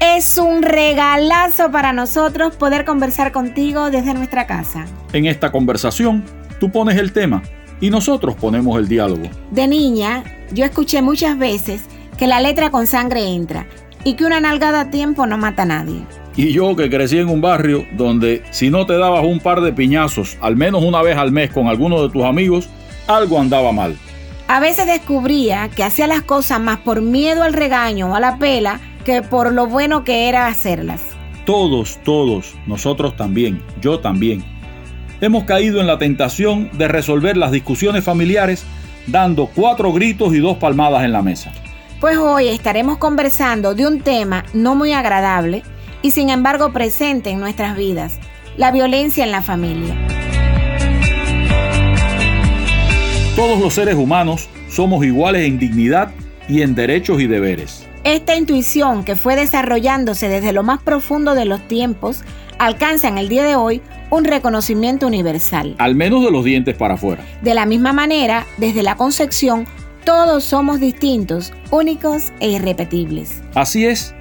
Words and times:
Es 0.00 0.38
un 0.38 0.62
regalazo 0.62 1.70
para 1.70 1.92
nosotros 1.92 2.56
poder 2.56 2.84
conversar 2.84 3.32
contigo 3.32 3.90
desde 3.90 4.14
nuestra 4.14 4.46
casa. 4.46 4.86
En 5.12 5.26
esta 5.26 5.50
conversación, 5.50 6.24
tú 6.60 6.70
pones 6.70 6.98
el 6.98 7.12
tema 7.12 7.42
y 7.80 7.90
nosotros 7.90 8.34
ponemos 8.34 8.78
el 8.78 8.88
diálogo. 8.88 9.28
De 9.50 9.66
niña, 9.66 10.24
yo 10.52 10.64
escuché 10.64 11.02
muchas 11.02 11.38
veces 11.38 11.82
que 12.16 12.26
la 12.26 12.40
letra 12.40 12.70
con 12.70 12.86
sangre 12.86 13.26
entra 13.28 13.66
y 14.04 14.14
que 14.14 14.24
una 14.24 14.40
nalgada 14.40 14.80
a 14.80 14.90
tiempo 14.90 15.26
no 15.26 15.38
mata 15.38 15.62
a 15.62 15.66
nadie. 15.66 16.02
Y 16.36 16.52
yo 16.52 16.74
que 16.74 16.90
crecí 16.90 17.18
en 17.18 17.28
un 17.28 17.40
barrio 17.40 17.86
donde 17.96 18.42
si 18.50 18.70
no 18.70 18.86
te 18.86 18.98
dabas 18.98 19.24
un 19.24 19.40
par 19.40 19.60
de 19.60 19.72
piñazos 19.72 20.36
al 20.40 20.56
menos 20.56 20.82
una 20.82 21.00
vez 21.00 21.16
al 21.16 21.30
mes 21.30 21.50
con 21.50 21.68
alguno 21.68 22.02
de 22.02 22.10
tus 22.10 22.24
amigos, 22.24 22.68
algo 23.06 23.38
andaba 23.38 23.72
mal. 23.72 23.96
A 24.46 24.60
veces 24.60 24.86
descubría 24.86 25.68
que 25.68 25.84
hacía 25.84 26.06
las 26.06 26.22
cosas 26.22 26.60
más 26.60 26.78
por 26.78 27.00
miedo 27.00 27.42
al 27.42 27.54
regaño 27.54 28.10
o 28.10 28.14
a 28.14 28.20
la 28.20 28.36
pela 28.38 28.80
que 29.04 29.22
por 29.22 29.52
lo 29.52 29.66
bueno 29.66 30.04
que 30.04 30.28
era 30.28 30.46
hacerlas. 30.46 31.00
Todos, 31.44 31.98
todos, 32.02 32.54
nosotros 32.66 33.16
también, 33.16 33.62
yo 33.80 34.00
también. 34.00 34.42
Hemos 35.20 35.44
caído 35.44 35.80
en 35.80 35.86
la 35.86 35.98
tentación 35.98 36.70
de 36.72 36.88
resolver 36.88 37.36
las 37.36 37.52
discusiones 37.52 38.04
familiares 38.04 38.64
dando 39.06 39.46
cuatro 39.46 39.92
gritos 39.92 40.34
y 40.34 40.38
dos 40.38 40.56
palmadas 40.56 41.04
en 41.04 41.12
la 41.12 41.22
mesa. 41.22 41.52
Pues 42.00 42.18
hoy 42.18 42.48
estaremos 42.48 42.98
conversando 42.98 43.74
de 43.74 43.86
un 43.86 44.00
tema 44.00 44.44
no 44.52 44.74
muy 44.74 44.92
agradable 44.92 45.62
y 46.02 46.10
sin 46.10 46.30
embargo 46.30 46.72
presente 46.72 47.30
en 47.30 47.40
nuestras 47.40 47.76
vidas, 47.76 48.18
la 48.56 48.72
violencia 48.72 49.24
en 49.24 49.30
la 49.30 49.42
familia. 49.42 49.94
Todos 53.36 53.58
los 53.58 53.74
seres 53.74 53.96
humanos 53.96 54.48
somos 54.68 55.04
iguales 55.04 55.46
en 55.46 55.58
dignidad 55.58 56.10
y 56.48 56.62
en 56.62 56.74
derechos 56.74 57.20
y 57.20 57.26
deberes. 57.26 57.86
Esta 58.04 58.36
intuición 58.36 59.02
que 59.02 59.16
fue 59.16 59.34
desarrollándose 59.34 60.28
desde 60.28 60.52
lo 60.52 60.62
más 60.62 60.82
profundo 60.82 61.34
de 61.34 61.46
los 61.46 61.66
tiempos 61.66 62.20
alcanza 62.58 63.08
en 63.08 63.16
el 63.16 63.30
día 63.30 63.44
de 63.44 63.56
hoy 63.56 63.80
un 64.10 64.24
reconocimiento 64.24 65.06
universal. 65.06 65.74
Al 65.78 65.94
menos 65.94 66.22
de 66.22 66.30
los 66.30 66.44
dientes 66.44 66.76
para 66.76 66.94
afuera. 66.94 67.24
De 67.40 67.54
la 67.54 67.64
misma 67.64 67.94
manera, 67.94 68.46
desde 68.58 68.82
la 68.82 68.96
concepción, 68.96 69.66
todos 70.04 70.44
somos 70.44 70.80
distintos, 70.80 71.54
únicos 71.70 72.30
e 72.40 72.50
irrepetibles. 72.50 73.42
Así 73.54 73.86
es. 73.86 74.14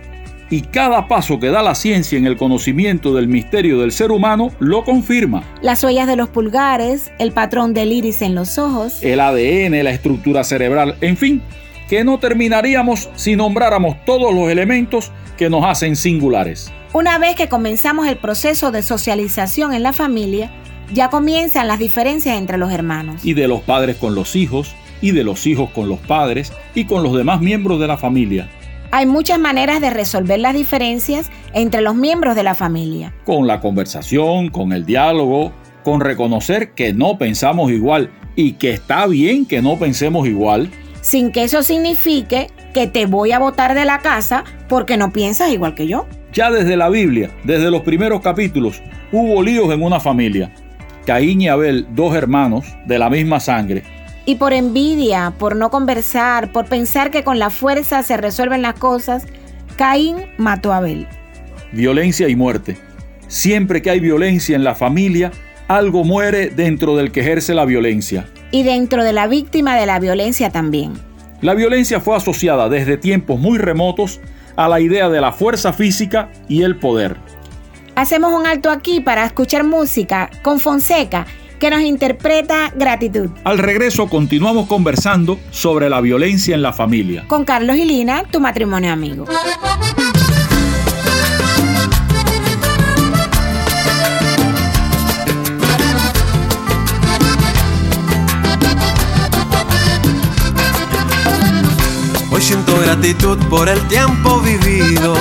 Y 0.50 0.62
cada 0.62 1.10
paso 1.10 1.38
que 1.42 1.50
da 1.50 1.62
la 1.62 1.76
ciencia 1.76 2.18
en 2.18 2.26
el 2.26 2.38
conocimiento 2.38 3.14
del 3.14 3.28
misterio 3.28 3.82
del 3.82 3.92
ser 3.92 4.12
humano 4.12 4.52
lo 4.60 4.86
confirma. 4.86 5.44
Las 5.62 5.84
huellas 5.84 6.08
de 6.08 6.16
los 6.16 6.30
pulgares, 6.30 7.12
el 7.20 7.34
patrón 7.34 7.74
del 7.74 7.92
iris 7.92 8.22
en 8.22 8.34
los 8.34 8.58
ojos, 8.58 9.04
El 9.04 9.20
ADN, 9.20 9.84
la 9.84 9.92
estructura 9.92 10.46
cerebral, 10.46 10.96
en 11.02 11.18
fin, 11.18 11.42
que 11.88 12.04
no 12.04 12.20
terminaríamos 12.20 13.10
si 13.16 13.36
nombráramos 13.36 13.98
todos 14.06 14.34
los 14.34 14.50
elementos 14.50 15.12
que 15.38 15.50
nos 15.50 15.66
hacen 15.66 15.96
singulares. 15.96 16.72
Una 16.94 17.18
vez 17.18 17.36
que 17.36 17.50
comenzamos 17.50 18.08
el 18.08 18.18
proceso 18.18 18.72
de 18.72 18.84
socialización 18.84 19.74
en 19.74 19.84
la 19.84 19.94
familia, 19.94 20.52
ya 20.94 21.10
comienzan 21.10 21.68
las 21.68 21.80
diferencias 21.80 22.38
entre 22.38 22.58
los 22.58 22.72
hermanos. 22.72 23.26
Y 23.26 23.34
de 23.34 23.48
los 23.48 23.62
padres 23.62 23.98
con 23.98 24.16
los 24.16 24.36
hijos, 24.36 24.76
y 25.02 25.12
de 25.12 25.24
los 25.24 25.48
hijos 25.48 25.70
con 25.72 25.90
los 25.90 26.00
padres, 26.00 26.54
y 26.76 26.86
con 26.86 27.04
los 27.04 27.16
demás 27.16 27.42
miembros 27.42 27.80
de 27.80 27.88
la 27.88 27.98
familia. 27.98 28.50
Hay 28.92 29.08
muchas 29.08 29.40
maneras 29.40 29.82
de 29.82 29.90
resolver 29.90 30.40
las 30.40 30.54
diferencias 30.54 31.32
entre 31.54 31.82
los 31.82 31.96
miembros 31.96 32.36
de 32.36 32.44
la 32.44 32.54
familia. 32.54 33.12
Con 33.26 33.48
la 33.48 33.60
conversación, 33.60 34.50
con 34.50 34.72
el 34.72 34.86
diálogo, 34.86 35.52
con 35.84 36.00
reconocer 36.00 36.74
que 36.74 36.94
no 36.94 37.18
pensamos 37.18 37.72
igual 37.72 38.12
y 38.36 38.54
que 38.54 38.72
está 38.72 39.08
bien 39.08 39.46
que 39.46 39.64
no 39.64 39.78
pensemos 39.78 40.28
igual. 40.28 40.70
Sin 41.04 41.34
que 41.34 41.44
eso 41.44 41.64
signifique 41.64 42.48
que 42.74 42.88
te 42.88 43.06
voy 43.06 43.34
a 43.34 43.40
botar 43.40 43.76
de 43.76 43.84
la 43.84 44.00
casa 44.00 44.46
porque 44.70 44.96
no 44.96 45.12
piensas 45.12 45.52
igual 45.52 45.76
que 45.76 45.86
yo. 45.86 46.08
Ya 46.32 46.50
desde 46.50 46.78
la 46.78 46.88
Biblia, 46.88 47.30
desde 47.44 47.70
los 47.70 47.82
primeros 47.82 48.22
capítulos, 48.22 48.82
hubo 49.12 49.44
líos 49.44 49.72
en 49.74 49.84
una 49.84 50.00
familia. 50.00 50.52
Caín 51.06 51.42
y 51.42 51.50
Abel, 51.50 51.86
dos 51.94 52.16
hermanos 52.16 52.64
de 52.86 52.98
la 52.98 53.10
misma 53.10 53.42
sangre, 53.42 53.84
Y 54.26 54.36
por 54.36 54.54
envidia, 54.54 55.34
por 55.38 55.58
no 55.58 55.70
conversar, 55.70 56.54
por 56.54 56.68
pensar 56.68 57.12
que 57.12 57.26
con 57.26 57.38
la 57.38 57.50
fuerza 57.50 58.02
se 58.02 58.16
resuelven 58.16 58.62
las 58.62 58.76
cosas, 58.76 59.26
Caín 59.76 60.16
mató 60.38 60.72
a 60.72 60.78
Abel. 60.78 61.06
violencia 61.74 62.30
y 62.30 62.36
muerte. 62.38 62.78
Siempre 63.28 63.82
que 63.82 63.90
hay 63.90 64.00
violencia 64.00 64.56
en 64.56 64.64
la 64.64 64.76
familia, 64.76 65.32
algo 65.68 66.06
muere 66.06 66.50
dentro 66.50 66.96
del 66.96 67.12
que 67.12 67.20
ejerce 67.20 67.54
la 67.54 67.66
violencia. 67.66 68.26
Y 68.54 68.62
dentro 68.62 69.04
de 69.04 69.14
la 69.14 69.26
víctima 69.26 69.76
de 69.76 69.88
la 69.88 70.00
violencia 70.00 70.52
también. 70.52 70.94
La 71.42 71.56
violencia 71.56 72.00
fue 72.00 72.16
asociada 72.16 72.70
desde 72.70 72.98
tiempos 72.98 73.40
muy 73.40 73.58
remotos 73.58 74.22
a 74.56 74.70
la 74.70 74.80
idea 74.80 75.10
de 75.10 75.20
la 75.20 75.32
fuerza 75.32 75.74
física 75.74 76.30
y 76.48 76.62
el 76.62 76.78
poder. 76.78 77.18
Hacemos 77.96 78.32
un 78.32 78.46
alto 78.46 78.70
aquí 78.70 79.02
para 79.02 79.26
escuchar 79.26 79.64
música 79.64 80.30
con 80.44 80.60
Fonseca 80.60 81.26
que 81.60 81.72
nos 81.72 81.82
interpreta 81.82 82.72
gratitud. 82.76 83.32
Al 83.44 83.58
regreso 83.58 84.08
continuamos 84.08 84.68
conversando 84.68 85.40
sobre 85.50 85.90
la 85.90 86.00
violencia 86.00 86.54
en 86.54 86.62
la 86.62 86.74
familia. 86.74 87.26
Con 87.28 87.46
Carlos 87.46 87.76
y 87.78 87.86
Lina, 87.86 88.24
tu 88.30 88.40
matrimonio 88.40 88.94
amigo. 88.94 89.26
Siento 102.74 102.82
gratitud 102.82 103.38
por 103.50 103.70
el 103.70 103.80
tiempo 103.88 104.40
vivido, 104.40 105.14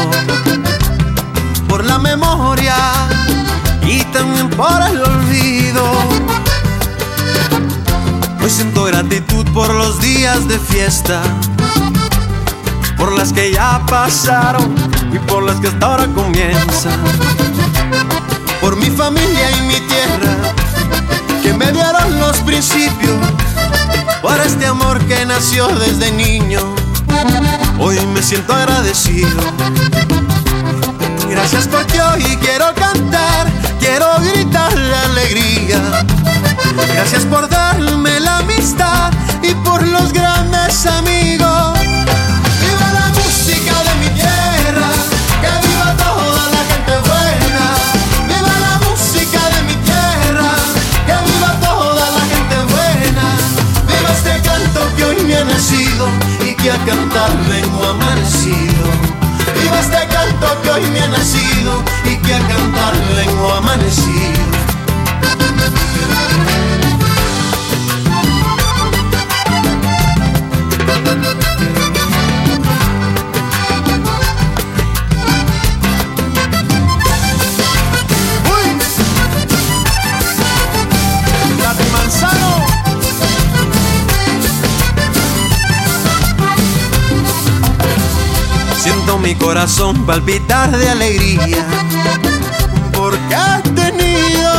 por 1.68 1.84
la 1.84 1.98
memoria 1.98 2.76
y 3.86 4.02
también 4.04 4.48
por 4.50 4.80
el 4.82 5.00
olvido. 5.00 5.84
Hoy 8.42 8.50
siento 8.50 8.84
gratitud 8.84 9.44
por 9.52 9.72
los 9.74 10.00
días 10.00 10.48
de 10.48 10.58
fiesta, 10.58 11.22
por 12.96 13.12
las 13.12 13.32
que 13.32 13.52
ya 13.52 13.84
pasaron 13.86 14.74
y 15.12 15.18
por 15.18 15.42
las 15.42 15.56
que 15.60 15.68
hasta 15.68 15.86
ahora 15.86 16.06
comienzan. 16.14 16.98
Por 18.60 18.76
mi 18.76 18.90
familia 18.90 19.50
y 19.58 19.60
mi 19.62 19.80
tierra, 19.88 20.36
que 21.42 21.52
me 21.52 21.72
dieron 21.72 22.18
los 22.18 22.38
principios, 22.38 23.18
por 24.22 24.40
este 24.40 24.66
amor 24.66 24.98
que 25.06 25.26
nació 25.26 25.68
desde 25.68 26.12
niño. 26.12 26.81
Hoy 27.84 27.98
me 28.14 28.22
siento 28.22 28.54
agradecido. 28.54 29.40
Gracias 31.28 31.66
porque 31.66 32.00
hoy 32.00 32.22
quiero 32.40 32.72
cantar, 32.76 33.50
quiero 33.80 34.06
gritar 34.20 34.72
la 34.78 35.02
alegría. 35.02 36.04
Gracias 36.94 37.24
por 37.24 37.48
darme 37.48 38.20
la 38.20 38.38
amistad 38.38 39.10
corazón 89.62 90.04
palpitar 90.04 90.76
de 90.76 90.90
alegría 90.90 91.64
porque 92.92 93.36
he 93.36 93.68
tenido 93.70 94.50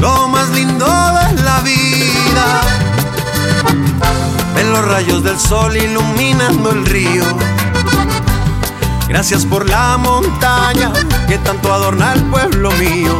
lo 0.00 0.26
más 0.26 0.48
lindo 0.48 0.86
de 0.86 1.42
la 1.44 1.60
vida. 1.60 2.62
Ven 4.56 4.72
los 4.72 4.84
rayos 4.88 5.22
del 5.22 5.38
sol 5.38 5.76
iluminando 5.76 6.70
el 6.72 6.84
río. 6.84 7.22
Gracias 9.06 9.46
por 9.46 9.70
la 9.70 9.96
montaña 9.98 10.92
que 11.28 11.38
tanto 11.38 11.72
adorna 11.72 12.14
el 12.14 12.22
pueblo 12.22 12.72
mío. 12.72 13.14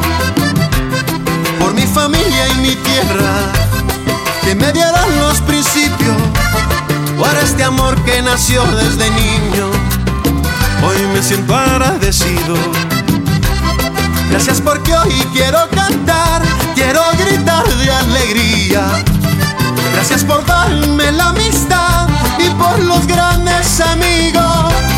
Por 1.60 1.74
mi 1.74 1.86
familia 1.86 2.48
y 2.48 2.54
mi 2.56 2.74
tierra 2.74 3.34
que 4.42 4.56
me 4.56 4.72
dieron 4.72 5.16
los 5.20 5.40
principios. 5.42 6.16
Por 7.16 7.36
este 7.36 7.62
amor 7.62 7.94
que 8.02 8.20
nació 8.20 8.64
desde 8.64 9.08
niño. 9.10 9.81
Hoy 10.84 11.06
me 11.14 11.22
siento 11.22 11.56
agradecido. 11.56 12.56
Gracias 14.30 14.60
porque 14.60 14.92
hoy 14.94 15.12
quiero 15.32 15.68
cantar, 15.70 16.42
quiero 16.74 17.02
gritar 17.18 17.64
de 17.68 17.90
alegría. 17.90 19.04
Gracias 19.94 20.24
por 20.24 20.44
darme 20.44 21.12
la 21.12 21.28
amistad 21.28 22.08
y 22.38 22.50
por 22.50 22.78
los 22.80 23.06
grandes 23.06 23.80
amigos. 23.80 24.91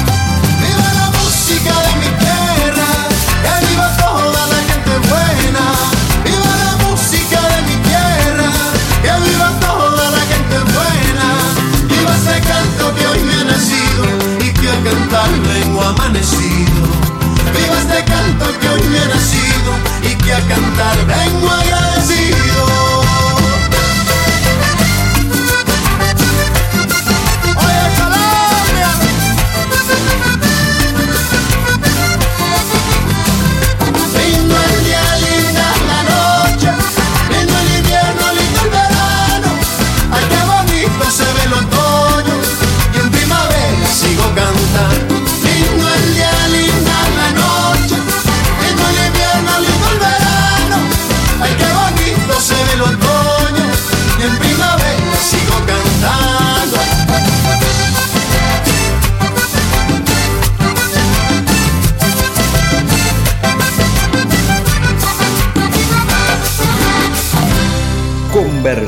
Y 20.02 20.14
que 20.16 20.32
a 20.32 20.40
cantar 20.40 21.13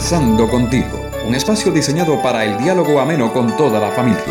Conversando 0.08 0.49
contigo, 0.49 1.11
un 1.26 1.35
espacio 1.35 1.73
diseñado 1.73 2.23
para 2.23 2.44
el 2.44 2.56
diálogo 2.58 3.00
ameno 3.00 3.32
con 3.32 3.56
toda 3.56 3.81
la 3.81 3.91
familia. 3.91 4.23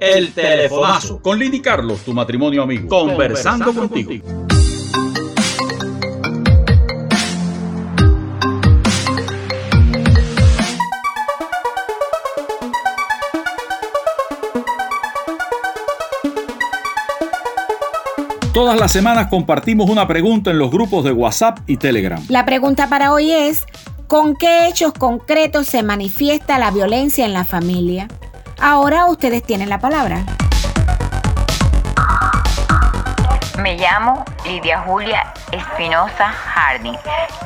El 0.00 0.32
telefonazo. 0.32 1.20
Con 1.20 1.40
Lini 1.40 1.58
Carlos, 1.60 2.02
tu 2.04 2.12
matrimonio 2.12 2.62
amigo. 2.62 2.86
Conversando, 2.88 3.74
contigo. 3.74 4.43
Todas 18.64 18.80
las 18.80 18.92
semanas 18.92 19.26
compartimos 19.26 19.90
una 19.90 20.08
pregunta 20.08 20.50
en 20.50 20.58
los 20.58 20.70
grupos 20.70 21.04
de 21.04 21.12
WhatsApp 21.12 21.58
y 21.66 21.76
Telegram. 21.76 22.18
La 22.30 22.46
pregunta 22.46 22.88
para 22.88 23.12
hoy 23.12 23.30
es, 23.30 23.66
¿con 24.06 24.34
qué 24.36 24.68
hechos 24.68 24.94
concretos 24.94 25.66
se 25.66 25.82
manifiesta 25.82 26.58
la 26.58 26.70
violencia 26.70 27.26
en 27.26 27.34
la 27.34 27.44
familia? 27.44 28.08
Ahora 28.58 29.04
ustedes 29.04 29.42
tienen 29.42 29.68
la 29.68 29.80
palabra. 29.80 30.24
Me 33.62 33.76
llamo 33.76 34.24
Lidia 34.46 34.80
Julia 34.80 35.34
Espinosa 35.54 36.32
Harding. 36.32 36.98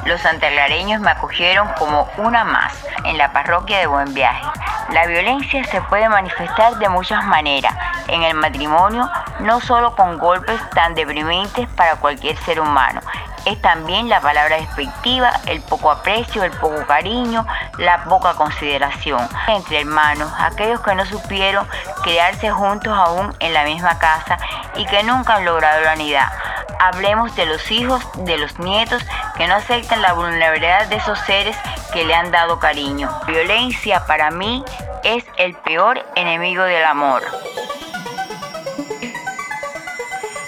Los 0.07 0.21
santaglareños 0.23 1.01
me 1.01 1.11
acogieron 1.11 1.69
como 1.79 2.09
una 2.17 2.45
más 2.45 2.73
en 3.05 3.19
la 3.19 3.33
parroquia 3.33 3.79
de 3.79 3.87
Buen 3.87 4.15
Viaje. 4.15 4.45
La 4.91 5.07
violencia 5.07 5.63
se 5.65 5.83
puede 5.83 6.09
manifestar 6.09 6.77
de 6.79 6.89
muchas 6.89 7.25
maneras 7.25 7.75
en 8.09 8.23
el 8.23 8.35
matrimonio, 8.35 9.09
no 9.41 9.61
solo 9.61 9.95
con 9.95 10.17
golpes 10.19 10.59
tan 10.71 10.95
deprimentes 10.95 11.69
para 11.77 11.97
cualquier 11.97 12.39
ser 12.39 12.61
humano. 12.61 13.01
Es 13.45 13.61
también 13.61 14.09
la 14.09 14.21
palabra 14.21 14.57
despectiva, 14.57 15.31
el 15.47 15.61
poco 15.63 15.91
aprecio, 15.91 16.43
el 16.43 16.53
poco 16.53 16.87
cariño, 16.87 17.47
la 17.79 18.05
poca 18.05 18.35
consideración 18.35 19.29
entre 19.47 19.81
hermanos, 19.81 20.33
aquellos 20.39 20.81
que 20.81 20.95
no 20.95 21.05
supieron 21.07 21.67
quedarse 22.03 22.51
juntos 22.51 22.93
aún 22.97 23.35
en 23.41 23.55
la 23.55 23.65
misma 23.65 23.99
casa 23.99 24.39
y 24.75 24.87
que 24.87 25.03
nunca 25.03 25.37
han 25.37 25.45
logrado 25.45 25.83
la 25.83 25.95
unidad. 25.95 26.33
Hablemos 26.81 27.35
de 27.35 27.47
los 27.47 27.71
hijos, 27.71 28.03
de 28.15 28.39
los 28.39 28.59
nietos 28.59 29.03
que 29.37 29.47
no 29.47 29.55
aceptan 29.55 30.01
la 30.01 30.13
vulnerabilidad 30.13 30.87
de 30.87 30.97
esos 30.97 31.19
seres 31.21 31.57
que 31.93 32.05
le 32.05 32.15
han 32.15 32.31
dado 32.31 32.59
cariño. 32.59 33.11
Violencia 33.27 34.07
para 34.07 34.31
mí 34.31 34.65
es 35.03 35.25
el 35.37 35.55
peor 35.57 36.05
enemigo 36.15 36.63
del 36.63 36.85
amor. 36.85 37.23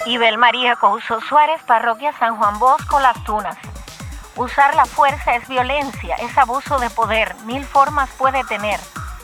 Ibel 0.05 0.37
María 0.37 0.75
Couso 0.77 1.21
Suárez, 1.21 1.61
parroquia 1.63 2.13
San 2.17 2.37
Juan 2.37 2.59
Bosco, 2.59 2.99
Las 2.99 3.23
Tunas. 3.23 3.57
Usar 4.35 4.75
la 4.75 4.85
fuerza 4.85 5.35
es 5.35 5.47
violencia, 5.47 6.15
es 6.15 6.37
abuso 6.37 6.79
de 6.79 6.89
poder, 6.89 7.35
mil 7.45 7.63
formas 7.65 8.09
puede 8.17 8.43
tener. 8.45 8.79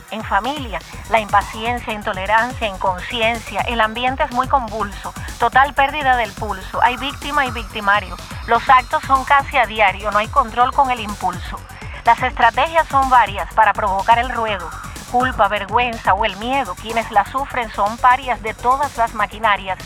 En 0.10 0.24
familia, 0.24 0.80
la 1.10 1.20
impaciencia, 1.20 1.92
intolerancia, 1.92 2.68
inconsciencia, 2.68 3.62
el 3.62 3.82
ambiente 3.82 4.24
es 4.24 4.32
muy 4.32 4.48
convulso, 4.48 5.14
total 5.38 5.74
pérdida 5.74 6.16
del 6.16 6.32
pulso, 6.32 6.82
hay 6.82 6.96
víctima 6.96 7.46
y 7.46 7.52
victimario, 7.52 8.16
los 8.48 8.68
actos 8.70 9.04
son 9.04 9.26
casi 9.26 9.58
a 9.58 9.66
diario, 9.66 10.10
no 10.12 10.20
hay 10.20 10.30
control 10.30 10.72
con 10.72 10.92
el 10.92 11.02
impulso. 11.02 11.60
Las 12.06 12.24
estrategias 12.24 12.88
son 12.88 13.10
varias 13.10 13.54
para 13.54 13.74
provocar 13.74 14.18
el 14.18 14.30
ruedo, 14.30 14.70
culpa, 15.12 15.50
vergüenza 15.50 16.14
o 16.14 16.24
el 16.24 16.38
miedo, 16.38 16.74
quienes 16.76 17.12
la 17.12 17.26
sufren 17.26 17.70
son 17.72 17.98
parias 17.98 18.42
de 18.42 18.54
todas 18.54 18.96
las 18.96 19.14
maquinarias. 19.14 19.78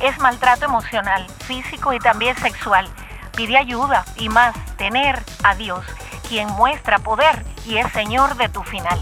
Es 0.00 0.18
maltrato 0.20 0.66
emocional, 0.66 1.26
físico 1.46 1.92
y 1.92 1.98
también 1.98 2.36
sexual. 2.36 2.88
Pide 3.36 3.56
ayuda 3.56 4.04
y 4.14 4.28
más, 4.28 4.54
tener 4.76 5.20
a 5.42 5.56
Dios, 5.56 5.84
quien 6.28 6.48
muestra 6.50 7.00
poder 7.00 7.44
y 7.66 7.78
es 7.78 7.90
Señor 7.92 8.36
de 8.36 8.48
tu 8.48 8.62
final. 8.62 9.00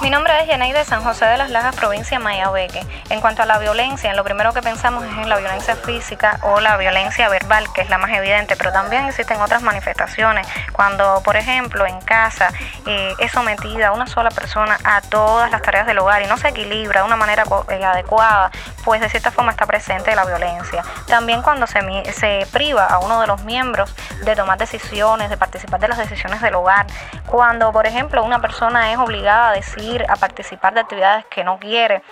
Mi 0.00 0.10
nombre 0.10 0.32
es 0.40 0.46
Yaney 0.46 0.72
de 0.72 0.84
San 0.84 1.02
José 1.02 1.24
de 1.26 1.36
las 1.36 1.50
Lajas, 1.50 1.74
provincia 1.74 2.18
de 2.18 2.24
Mayabeque. 2.24 2.86
En 3.10 3.20
cuanto 3.20 3.42
a 3.42 3.46
la 3.46 3.58
violencia, 3.58 4.14
lo 4.14 4.22
primero 4.22 4.52
que 4.52 4.62
pensamos 4.62 5.04
es 5.04 5.10
en 5.10 5.28
la 5.28 5.38
violencia 5.38 5.74
física 5.74 6.38
o 6.42 6.60
la 6.60 6.76
violencia 6.76 7.28
verbal, 7.28 7.66
que 7.74 7.80
es 7.80 7.90
la 7.90 7.98
más 7.98 8.12
evidente, 8.12 8.54
pero 8.56 8.70
también 8.70 9.06
existen 9.06 9.40
otras 9.40 9.60
manifestaciones. 9.62 10.46
Cuando, 10.72 11.20
por 11.24 11.36
ejemplo, 11.36 11.84
en 11.84 12.00
casa 12.02 12.52
eh, 12.86 13.12
es 13.18 13.32
sometida 13.32 13.90
una 13.90 14.06
sola 14.06 14.30
persona 14.30 14.78
a 14.84 15.00
todas 15.00 15.50
las 15.50 15.62
tareas 15.62 15.86
del 15.86 15.98
hogar 15.98 16.22
y 16.22 16.26
no 16.26 16.36
se 16.36 16.48
equilibra 16.48 17.00
de 17.00 17.06
una 17.06 17.16
manera 17.16 17.42
eh, 17.68 17.84
adecuada, 17.84 18.52
pues 18.84 19.00
de 19.00 19.08
cierta 19.08 19.32
forma 19.32 19.50
está 19.50 19.66
presente 19.66 20.14
la 20.14 20.24
violencia. 20.24 20.84
También 21.08 21.42
cuando 21.42 21.66
se 21.66 22.46
priva 22.52 22.86
a 22.86 23.00
uno 23.00 23.20
de 23.20 23.26
los 23.26 23.42
miembros 23.42 23.92
de 24.22 24.36
tomar 24.36 24.58
decisiones, 24.58 25.28
de 25.28 25.36
participar 25.36 25.80
de 25.80 25.88
las 25.88 25.98
decisiones 25.98 26.40
del 26.40 26.54
hogar, 26.54 26.86
cuando 27.26 27.72
por 27.72 27.86
ejemplo 27.86 28.22
una 28.22 28.40
persona 28.40 28.92
es 28.92 28.98
obligada 28.98 29.48
a 29.48 29.52
decir, 29.52 29.87
a 30.08 30.16
participar 30.16 30.74
de 30.74 30.80
actividades 30.80 31.24
que 31.26 31.44
no 31.44 31.58
quiere, 31.58 32.02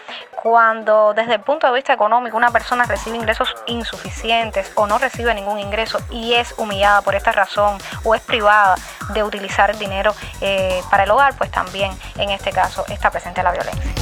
cuando 0.42 1.12
desde 1.14 1.34
el 1.34 1.40
punto 1.40 1.66
de 1.66 1.74
vista 1.74 1.92
económico 1.92 2.36
una 2.36 2.50
persona 2.50 2.84
recibe 2.84 3.16
ingresos 3.16 3.54
insuficientes 3.66 4.72
o 4.74 4.86
no 4.86 4.98
recibe 4.98 5.34
ningún 5.34 5.58
ingreso 5.58 5.98
y 6.10 6.34
es 6.34 6.54
humillada 6.58 7.02
por 7.02 7.14
esta 7.14 7.32
razón 7.32 7.78
o 8.04 8.14
es 8.14 8.22
privada 8.22 8.76
de 9.12 9.22
utilizar 9.22 9.70
el 9.70 9.78
dinero 9.78 10.14
eh, 10.40 10.80
para 10.90 11.04
el 11.04 11.10
hogar, 11.10 11.34
pues 11.36 11.50
también 11.50 11.90
en 12.16 12.30
este 12.30 12.50
caso 12.50 12.84
está 12.88 13.10
presente 13.10 13.42
la 13.42 13.52
violencia. 13.52 13.92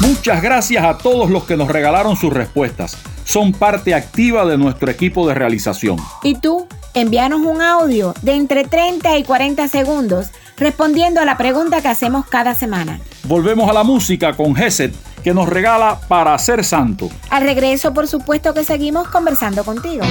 Muchas 0.00 0.40
gracias 0.40 0.84
a 0.84 0.96
todos 0.96 1.28
los 1.28 1.44
que 1.44 1.56
nos 1.56 1.68
regalaron 1.68 2.16
sus 2.16 2.32
respuestas. 2.32 2.96
Son 3.24 3.52
parte 3.52 3.94
activa 3.94 4.46
de 4.46 4.56
nuestro 4.56 4.90
equipo 4.90 5.28
de 5.28 5.34
realización. 5.34 5.98
¿Y 6.22 6.36
tú? 6.36 6.68
Envíanos 6.94 7.40
un 7.40 7.60
audio 7.60 8.14
de 8.22 8.34
entre 8.34 8.64
30 8.64 9.18
y 9.18 9.24
40 9.24 9.68
segundos 9.68 10.30
respondiendo 10.58 11.20
a 11.20 11.24
la 11.24 11.36
pregunta 11.36 11.80
que 11.80 11.88
hacemos 11.88 12.26
cada 12.26 12.54
semana. 12.54 13.00
Volvemos 13.24 13.68
a 13.68 13.72
la 13.72 13.84
música 13.84 14.36
con 14.36 14.54
Geset, 14.54 14.94
que 15.22 15.34
nos 15.34 15.48
regala 15.48 16.00
para 16.08 16.38
ser 16.38 16.64
santo. 16.64 17.10
Al 17.30 17.42
regreso, 17.42 17.92
por 17.92 18.06
supuesto 18.08 18.54
que 18.54 18.64
seguimos 18.64 19.08
conversando 19.08 19.64
contigo. 19.64 20.04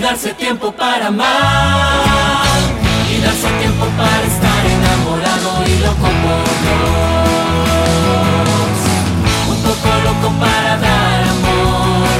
Y 0.00 0.02
darse 0.02 0.32
tiempo 0.32 0.72
para 0.72 1.08
amar. 1.08 1.28
Y 3.12 3.20
darse 3.20 3.48
tiempo 3.60 3.84
para 3.98 4.22
estar 4.22 4.64
enamorado 4.64 5.62
y 5.66 5.78
loco 5.80 6.08
por. 6.22 6.40
Un 9.52 9.62
poco 9.62 9.88
loco 10.06 10.28
para 10.40 10.78
dar 10.78 11.22
amor. 11.24 12.18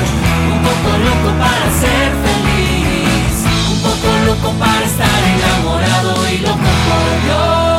Un 0.53 0.61
poco 0.63 0.91
loco 1.09 1.31
para 1.39 1.67
ser 1.81 2.13
feliz. 2.27 3.47
Un 3.73 3.79
poco 3.81 4.09
loco 4.27 4.53
para 4.59 4.85
estar 4.85 5.21
enamorado 5.39 6.29
y 6.29 6.37
loco 6.37 6.59
por 6.59 7.23
Dios. 7.25 7.70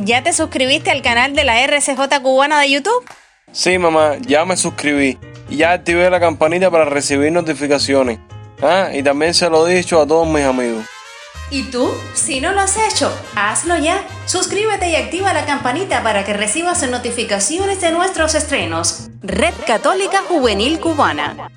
¿Ya 0.00 0.22
te 0.22 0.32
suscribiste 0.32 0.90
al 0.90 1.02
canal 1.02 1.34
de 1.34 1.44
la 1.44 1.62
RCJ 1.62 2.20
cubana 2.22 2.60
de 2.60 2.70
YouTube? 2.70 3.04
Sí, 3.52 3.78
mamá, 3.78 4.16
ya 4.20 4.44
me 4.44 4.56
suscribí 4.56 5.18
y 5.48 5.56
ya 5.58 5.72
activé 5.72 6.10
la 6.10 6.20
campanita 6.20 6.70
para 6.70 6.84
recibir 6.84 7.32
notificaciones. 7.32 8.18
Ah, 8.62 8.90
y 8.92 9.02
también 9.02 9.34
se 9.34 9.48
lo 9.48 9.66
he 9.66 9.74
dicho 9.74 10.00
a 10.00 10.06
todos 10.06 10.26
mis 10.28 10.44
amigos. 10.44 10.84
¿Y 11.50 11.62
tú? 11.64 11.90
Si 12.12 12.40
no 12.40 12.52
lo 12.52 12.60
has 12.60 12.76
hecho, 12.76 13.10
hazlo 13.34 13.78
ya. 13.78 14.04
Suscríbete 14.26 14.90
y 14.90 14.96
activa 14.96 15.32
la 15.32 15.46
campanita 15.46 16.02
para 16.02 16.24
que 16.24 16.34
recibas 16.34 16.86
notificaciones 16.88 17.80
de 17.80 17.90
nuestros 17.90 18.34
estrenos. 18.34 19.08
Red 19.22 19.54
Católica 19.66 20.22
Juvenil 20.28 20.78
Cubana. 20.78 21.50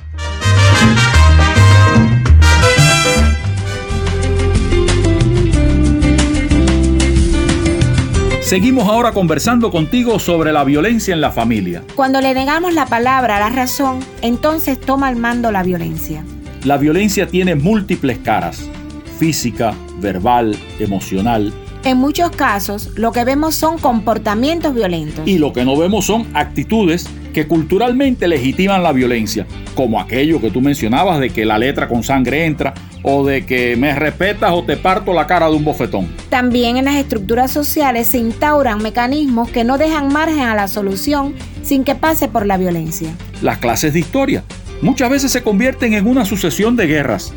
Seguimos 8.51 8.89
ahora 8.89 9.13
conversando 9.13 9.71
contigo 9.71 10.19
sobre 10.19 10.51
la 10.51 10.65
violencia 10.65 11.13
en 11.13 11.21
la 11.21 11.31
familia. 11.31 11.83
Cuando 11.95 12.19
le 12.19 12.33
negamos 12.33 12.73
la 12.73 12.85
palabra, 12.85 13.39
la 13.39 13.47
razón, 13.47 14.01
entonces 14.21 14.77
toma 14.77 15.09
el 15.09 15.15
mando 15.15 15.53
la 15.53 15.63
violencia. 15.63 16.25
La 16.65 16.75
violencia 16.75 17.27
tiene 17.27 17.55
múltiples 17.55 18.17
caras, 18.17 18.69
física, 19.17 19.73
verbal, 20.01 20.57
emocional, 20.79 21.53
En 21.85 21.97
muchos 21.97 22.31
casos, 22.31 22.89
lo 22.97 23.13
que 23.13 23.23
vemos 23.23 23.55
son 23.55 23.77
comportamientos 23.77 24.75
violentos. 24.75 25.25
y 25.25 25.37
lo 25.37 25.53
que 25.53 25.63
no 25.63 25.77
vemos 25.77 26.05
son 26.05 26.27
actitudes 26.33 27.07
que 27.33 27.47
culturalmente 27.47 28.27
legitiman 28.27 28.83
la 28.83 28.91
violencia, 28.91 29.47
como 29.75 29.97
aquello 29.97 30.41
que 30.41 30.51
tú 30.51 30.59
mencionabas 30.59 31.21
de 31.21 31.29
que 31.29 31.45
la 31.45 31.57
letra 31.57 31.87
con 31.87 32.03
sangre 32.03 32.45
entra 32.45 32.73
o 33.03 33.25
de 33.25 33.45
que 33.45 33.75
me 33.75 33.93
respetas 33.95 34.51
o 34.51 34.63
te 34.63 34.77
parto 34.77 35.13
la 35.13 35.27
cara 35.27 35.49
de 35.49 35.55
un 35.55 35.63
bofetón. 35.63 36.07
También 36.29 36.77
en 36.77 36.85
las 36.85 36.95
estructuras 36.95 37.51
sociales 37.51 38.07
se 38.07 38.17
instauran 38.17 38.81
mecanismos 38.81 39.49
que 39.49 39.63
no 39.63 39.77
dejan 39.77 40.11
margen 40.11 40.41
a 40.41 40.55
la 40.55 40.67
solución 40.67 41.33
sin 41.63 41.83
que 41.83 41.95
pase 41.95 42.27
por 42.27 42.45
la 42.45 42.57
violencia. 42.57 43.09
Las 43.41 43.57
clases 43.57 43.93
de 43.93 43.99
historia 43.99 44.43
muchas 44.81 45.09
veces 45.09 45.31
se 45.31 45.43
convierten 45.43 45.93
en 45.93 46.07
una 46.07 46.25
sucesión 46.25 46.75
de 46.75 46.87
guerras. 46.87 47.33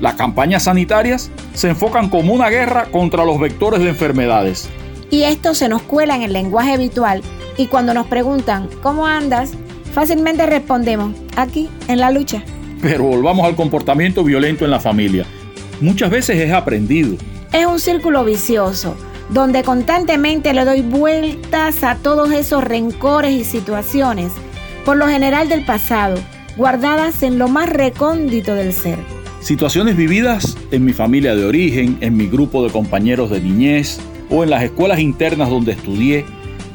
Las 0.00 0.14
campañas 0.14 0.64
sanitarias 0.64 1.30
se 1.54 1.68
enfocan 1.68 2.10
como 2.10 2.34
una 2.34 2.50
guerra 2.50 2.86
contra 2.90 3.24
los 3.24 3.40
vectores 3.40 3.80
de 3.80 3.88
enfermedades. 3.88 4.68
Y 5.10 5.22
esto 5.22 5.54
se 5.54 5.68
nos 5.68 5.82
cuela 5.82 6.16
en 6.16 6.22
el 6.22 6.32
lenguaje 6.32 6.72
habitual 6.72 7.22
y 7.56 7.66
cuando 7.66 7.94
nos 7.94 8.06
preguntan 8.06 8.68
¿cómo 8.82 9.06
andas? 9.06 9.52
fácilmente 9.96 10.44
respondemos 10.44 11.14
aquí, 11.36 11.70
en 11.88 12.00
la 12.00 12.10
lucha. 12.10 12.42
Pero 12.88 13.02
volvamos 13.02 13.44
al 13.44 13.56
comportamiento 13.56 14.22
violento 14.22 14.64
en 14.64 14.70
la 14.70 14.78
familia. 14.78 15.26
Muchas 15.80 16.08
veces 16.08 16.38
es 16.38 16.52
aprendido. 16.52 17.16
Es 17.52 17.66
un 17.66 17.80
círculo 17.80 18.24
vicioso 18.24 18.96
donde 19.28 19.64
constantemente 19.64 20.54
le 20.54 20.64
doy 20.64 20.82
vueltas 20.82 21.82
a 21.82 21.96
todos 21.96 22.30
esos 22.30 22.62
rencores 22.62 23.32
y 23.32 23.42
situaciones, 23.42 24.30
por 24.84 24.96
lo 24.96 25.08
general 25.08 25.48
del 25.48 25.64
pasado, 25.64 26.16
guardadas 26.56 27.24
en 27.24 27.40
lo 27.40 27.48
más 27.48 27.68
recóndito 27.68 28.54
del 28.54 28.72
ser. 28.72 29.00
Situaciones 29.40 29.96
vividas 29.96 30.56
en 30.70 30.84
mi 30.84 30.92
familia 30.92 31.34
de 31.34 31.44
origen, 31.44 31.98
en 32.00 32.16
mi 32.16 32.28
grupo 32.28 32.62
de 32.62 32.70
compañeros 32.70 33.30
de 33.30 33.40
niñez 33.40 33.98
o 34.30 34.44
en 34.44 34.50
las 34.50 34.62
escuelas 34.62 35.00
internas 35.00 35.50
donde 35.50 35.72
estudié 35.72 36.24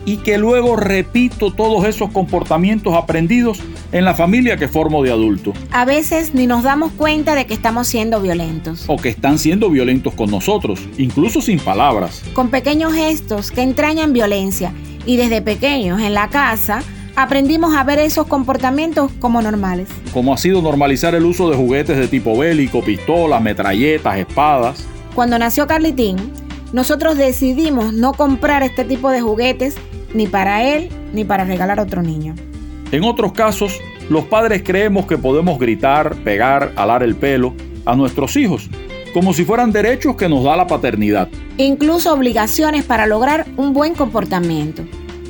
y 0.05 0.17
que 0.17 0.37
luego 0.37 0.75
repito 0.75 1.51
todos 1.51 1.85
esos 1.85 2.09
comportamientos 2.11 2.93
aprendidos 2.95 3.59
en 3.91 4.05
la 4.05 4.13
familia 4.15 4.57
que 4.57 4.67
formo 4.67 5.03
de 5.03 5.11
adulto 5.11 5.53
A 5.71 5.85
veces 5.85 6.33
ni 6.33 6.47
nos 6.47 6.63
damos 6.63 6.91
cuenta 6.93 7.35
de 7.35 7.45
que 7.45 7.53
estamos 7.53 7.87
siendo 7.87 8.21
violentos. 8.21 8.85
o 8.87 8.97
que 8.97 9.09
están 9.09 9.37
siendo 9.37 9.69
violentos 9.69 10.13
con 10.13 10.31
nosotros, 10.31 10.79
incluso 10.97 11.41
sin 11.41 11.59
palabras. 11.59 12.21
con 12.33 12.49
pequeños 12.49 12.93
gestos 12.93 13.51
que 13.51 13.61
entrañan 13.61 14.13
violencia 14.13 14.73
y 15.05 15.17
desde 15.17 15.41
pequeños 15.41 16.01
en 16.01 16.13
la 16.13 16.29
casa 16.29 16.81
aprendimos 17.15 17.75
a 17.75 17.83
ver 17.83 17.99
esos 17.99 18.25
comportamientos 18.27 19.11
como 19.19 19.41
normales. 19.41 19.89
Como 20.13 20.33
ha 20.33 20.37
sido 20.37 20.61
normalizar 20.61 21.13
el 21.13 21.25
uso 21.25 21.49
de 21.49 21.57
juguetes 21.57 21.97
de 21.97 22.07
tipo 22.07 22.37
bélico, 22.37 22.81
pistolas, 22.81 23.41
metralletas, 23.41 24.17
espadas. 24.17 24.85
Cuando 25.13 25.37
nació 25.37 25.67
Carlitín, 25.67 26.15
nosotros 26.73 27.17
decidimos 27.17 27.93
no 27.93 28.13
comprar 28.13 28.63
este 28.63 28.85
tipo 28.85 29.09
de 29.09 29.21
juguetes 29.21 29.75
ni 30.13 30.27
para 30.27 30.63
él 30.63 30.89
ni 31.13 31.25
para 31.25 31.43
regalar 31.43 31.79
a 31.79 31.83
otro 31.83 32.01
niño. 32.01 32.35
En 32.91 33.03
otros 33.03 33.33
casos, 33.33 33.79
los 34.09 34.25
padres 34.25 34.63
creemos 34.63 35.05
que 35.05 35.17
podemos 35.17 35.59
gritar, 35.59 36.15
pegar, 36.17 36.73
alar 36.75 37.03
el 37.03 37.15
pelo 37.15 37.53
a 37.85 37.95
nuestros 37.95 38.35
hijos, 38.35 38.69
como 39.13 39.33
si 39.33 39.45
fueran 39.45 39.71
derechos 39.71 40.15
que 40.15 40.29
nos 40.29 40.43
da 40.43 40.55
la 40.55 40.67
paternidad. 40.67 41.29
Incluso 41.57 42.13
obligaciones 42.13 42.85
para 42.85 43.05
lograr 43.05 43.45
un 43.57 43.73
buen 43.73 43.93
comportamiento. 43.93 44.83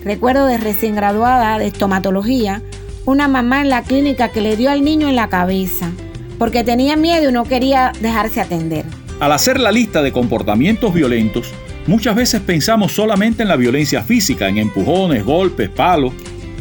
Recuerdo 0.04 0.46
de 0.46 0.58
recién 0.58 0.96
graduada 0.96 1.58
de 1.60 1.68
estomatología, 1.68 2.62
una 3.06 3.28
mamá 3.28 3.62
en 3.62 3.70
la 3.70 3.84
clínica 3.84 4.30
que 4.30 4.42
le 4.42 4.58
dio 4.58 4.70
al 4.70 4.84
niño 4.84 5.08
en 5.10 5.16
la 5.16 5.30
cabeza, 5.30 5.92
porque 6.38 6.64
tenía 6.64 6.96
miedo 6.96 7.30
y 7.30 7.34
no 7.34 7.46
quería 7.46 7.92
dejarse 8.02 8.42
atender. 8.42 8.86
Al 9.22 9.32
hacer 9.34 9.60
la 9.60 9.72
lista 9.72 10.02
de 10.02 10.12
comportamientos 10.12 10.96
violentos, 10.96 11.54
muchas 11.86 12.16
veces 12.16 12.42
pensamos 12.42 12.92
solamente 12.92 13.44
en 13.44 13.50
la 13.50 13.56
violencia 13.56 14.02
física, 14.02 14.50
en 14.50 14.58
empujones, 14.58 15.24
golpes, 15.24 15.70
palos, 15.70 16.12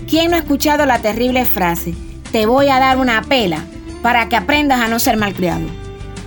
¿Quién 0.07 0.31
no 0.33 0.37
ha 0.37 0.41
escuchado 0.41 0.85
la 0.85 0.99
terrible 0.99 1.47
frase, 1.47 1.95
te 2.33 2.45
voy 2.45 2.69
a 2.69 2.79
dar 2.79 2.99
una 2.99 3.23
pela 3.23 3.65
para 4.03 4.29
que 4.29 4.37
aprendas 4.37 4.79
a 4.81 4.89
no 4.89 4.99
ser 4.99 5.17
malcriado? 5.17 5.63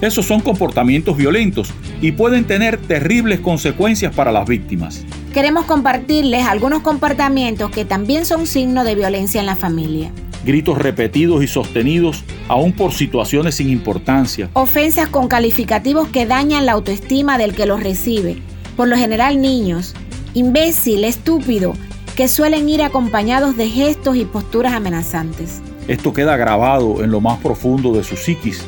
Esos 0.02 0.26
son 0.26 0.40
comportamientos 0.40 1.16
violentos 1.18 1.72
y 2.02 2.14
pueden 2.14 2.46
tener 2.46 2.78
terribles 2.78 3.40
consecuencias 3.40 4.16
para 4.16 4.32
las 4.32 4.48
víctimas. 4.48 5.06
Queremos 5.36 5.66
compartirles 5.66 6.48
algunos 6.48 6.82
comportamientos 6.82 7.70
que 7.70 7.86
también 7.86 8.26
son 8.26 8.48
signo 8.48 8.84
de 8.84 8.96
violencia 8.96 9.40
en 9.40 9.46
la 9.46 9.56
familia. 9.56 10.12
Gritos 10.46 10.78
repetidos 10.78 11.42
y 11.42 11.48
sostenidos 11.48 12.24
aún 12.50 12.74
por 12.74 12.92
situaciones 12.92 13.56
sin 13.56 13.70
importancia. 13.70 14.50
Ofensas 14.54 15.08
con 15.08 15.30
calificativos 15.30 16.10
que 16.10 16.26
dañan 16.26 16.66
la 16.66 16.74
autoestima 16.74 17.38
del 17.38 17.56
que 17.56 17.66
los 17.66 17.82
recibe, 17.82 18.38
por 18.76 18.90
lo 18.90 18.98
general 18.98 19.42
niños. 19.42 19.94
Imbécil, 20.34 21.06
estúpido, 21.06 21.74
que 22.18 22.28
suelen 22.28 22.68
ir 22.68 22.82
acompañados 22.82 23.56
de 23.56 23.70
gestos 23.70 24.18
y 24.18 24.26
posturas 24.26 24.74
amenazantes. 24.74 25.62
Esto 25.88 26.12
queda 26.12 26.36
grabado 26.36 27.04
en 27.04 27.12
lo 27.12 27.22
más 27.22 27.40
profundo 27.40 27.94
de 27.94 28.04
su 28.04 28.18
psiquis, 28.18 28.66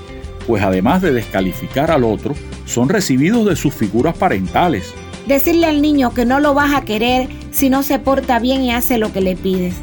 pues 0.48 0.64
además 0.64 1.02
de 1.02 1.12
descalificar 1.12 1.92
al 1.92 2.06
otro, 2.06 2.36
son 2.66 2.88
recibidos 2.88 3.46
de 3.46 3.56
sus 3.58 3.74
figuras 3.74 4.18
parentales. 4.18 4.94
Decirle 5.28 5.68
al 5.68 5.82
niño 5.82 6.14
que 6.14 6.26
no 6.26 6.40
lo 6.40 6.54
vas 6.54 6.74
a 6.74 6.86
querer 6.86 7.28
si 7.52 7.70
no 7.70 7.84
se 7.84 8.00
porta 8.00 8.40
bien 8.40 8.64
y 8.64 8.72
hace 8.72 8.98
lo 8.98 9.12
que 9.12 9.22
le 9.22 9.36
pides. 9.36 9.76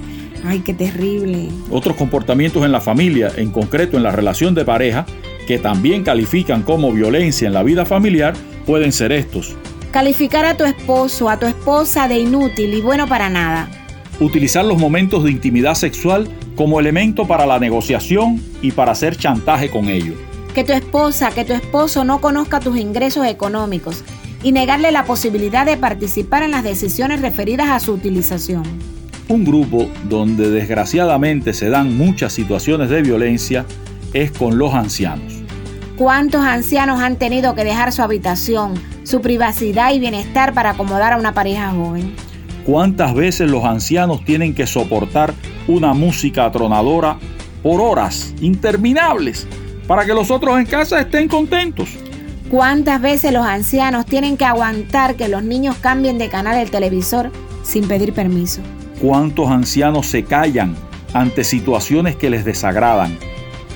Ay, 0.45 0.61
qué 0.61 0.75
terrible. 0.75 1.49
Otros 1.71 1.97
comportamientos 1.97 2.65
en 2.65 2.73
la 2.73 2.81
familia, 2.81 3.31
en 3.37 3.51
concreto 3.51 3.97
en 3.97 4.03
la 4.03 4.11
relación 4.11 4.55
de 4.55 4.65
pareja, 4.65 5.07
que 5.47 5.59
también 5.59 6.03
califican 6.03 6.63
como 6.63 6.93
violencia 6.93 7.47
en 7.47 7.55
la 7.55 7.63
vida 7.63 7.85
familiar, 7.85 8.35
pueden 8.67 8.93
ser 8.93 9.13
estos. 9.13 9.57
Calificar 9.91 10.45
a 10.45 10.57
tu 10.57 10.65
esposo, 10.65 11.29
a 11.29 11.39
tu 11.39 11.47
esposa 11.47 12.09
de 12.09 12.19
inútil 12.19 12.75
y 12.75 12.81
bueno 12.81 13.07
para 13.07 13.29
nada. 13.29 13.69
Utilizar 14.21 14.65
los 14.65 14.79
momentos 14.79 15.25
de 15.25 15.31
intimidad 15.31 15.75
sexual 15.75 16.29
como 16.57 16.81
elemento 16.81 17.27
para 17.27 17.47
la 17.47 17.59
negociación 17.59 18.41
y 18.63 18.73
para 18.73 18.93
hacer 18.93 19.17
chantaje 19.17 19.71
con 19.71 19.89
ellos. 19.89 20.17
Que 20.55 20.65
tu 20.65 20.73
esposa, 20.73 21.31
que 21.31 21.45
tu 21.45 21.53
esposo 21.53 22.05
no 22.05 22.21
conozca 22.21 22.61
tus 22.61 22.77
ingresos 22.79 23.27
económicos 23.27 24.05
y 24.43 24.53
negarle 24.53 24.93
la 24.93 25.05
posibilidad 25.05 25.65
de 25.65 25.77
participar 25.77 26.43
en 26.43 26.51
las 26.51 26.65
decisiones 26.65 27.21
referidas 27.21 27.69
a 27.71 27.81
su 27.81 27.93
utilización. 27.93 28.65
Un 29.33 29.47
grupo 29.47 29.89
donde 30.11 30.51
desgraciadamente 30.51 31.55
se 31.55 31.71
dan 31.71 31.97
muchas 31.97 32.35
situaciones 32.35 32.91
de 32.91 33.01
violencia 33.01 33.65
es 34.13 34.31
con 34.31 34.59
los 34.59 34.75
ancianos. 34.75 35.33
¿Cuántos 35.97 36.43
ancianos 36.43 37.01
han 37.01 37.17
tenido 37.17 37.55
que 37.55 37.65
dejar 37.65 37.93
su 37.93 38.03
habitación, 38.03 38.75
su 39.05 39.23
privacidad 39.23 39.95
y 39.95 40.01
bienestar 40.01 40.53
para 40.53 40.73
acomodar 40.73 41.15
a 41.15 41.17
una 41.17 41.33
pareja 41.33 41.71
joven? 41.71 42.15
¿Cuántas 42.67 43.15
veces 43.15 43.51
los 43.51 43.65
ancianos 43.65 44.23
tienen 44.23 44.55
que 44.55 44.67
soportar 44.67 45.33
una 45.67 45.95
música 45.95 46.45
atronadora 46.45 47.17
por 47.63 47.81
horas 47.81 48.35
interminables 48.43 49.47
para 49.87 50.05
que 50.05 50.13
los 50.13 50.31
otros 50.31 50.59
en 50.59 50.67
casa 50.67 51.01
estén 51.01 51.27
contentos? 51.27 51.89
¿Cuántas 52.51 53.01
veces 53.01 53.33
los 53.33 53.47
ancianos 53.47 54.05
tienen 54.05 54.37
que 54.37 54.45
aguantar 54.45 55.15
que 55.15 55.29
los 55.29 55.43
niños 55.43 55.77
cambien 55.77 56.19
de 56.19 56.29
canal 56.29 56.59
el 56.59 56.71
televisor 56.71 57.33
sin 57.63 57.89
pedir 57.89 58.13
permiso? 58.13 58.61
¿Cuántos 59.03 59.51
ancianos 59.51 60.07
se 60.07 60.23
callan 60.23 60.77
ante 61.13 61.43
situaciones 61.43 62.15
que 62.15 62.31
les 62.31 62.45
desagradan, 62.45 63.19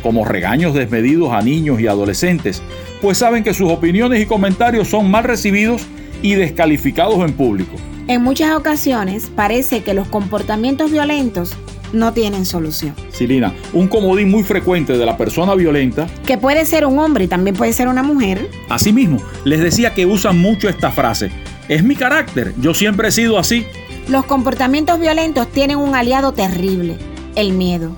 como 0.00 0.24
regaños 0.24 0.72
desmedidos 0.72 1.32
a 1.32 1.42
niños 1.42 1.80
y 1.80 1.88
adolescentes, 1.88 2.62
pues 3.02 3.18
saben 3.18 3.42
que 3.42 3.52
sus 3.52 3.68
opiniones 3.72 4.22
y 4.22 4.26
comentarios 4.26 4.86
son 4.86 5.10
mal 5.10 5.24
recibidos 5.24 5.82
y 6.22 6.34
descalificados 6.34 7.18
en 7.28 7.32
público? 7.32 7.74
En 8.06 8.22
muchas 8.22 8.54
ocasiones 8.54 9.28
parece 9.34 9.82
que 9.82 9.94
los 9.94 10.06
comportamientos 10.06 10.92
violentos 10.92 11.56
no 11.92 12.12
tienen 12.12 12.46
solución. 12.46 12.94
Silina, 13.10 13.52
un 13.72 13.88
comodín 13.88 14.30
muy 14.30 14.44
frecuente 14.44 14.96
de 14.96 15.04
la 15.06 15.16
persona 15.16 15.56
violenta, 15.56 16.06
Que 16.24 16.38
puede 16.38 16.64
ser 16.66 16.86
un 16.86 17.00
hombre 17.00 17.24
y 17.24 17.26
también 17.26 17.56
puede 17.56 17.72
ser 17.72 17.88
una 17.88 18.04
mujer. 18.04 18.48
asimismo, 18.68 19.18
les 19.44 19.58
decía 19.58 19.92
que 19.92 20.06
usan 20.06 20.38
mucho 20.38 20.68
esta 20.68 20.92
frase. 20.92 21.32
Es 21.68 21.82
mi 21.82 21.96
carácter, 21.96 22.54
yo 22.60 22.74
siempre 22.74 23.08
he 23.08 23.10
sido 23.10 23.40
así. 23.40 23.66
Los 24.08 24.24
comportamientos 24.24 25.00
violentos 25.00 25.48
tienen 25.48 25.78
un 25.78 25.96
aliado 25.96 26.32
terrible, 26.32 26.96
el 27.34 27.52
miedo. 27.52 27.90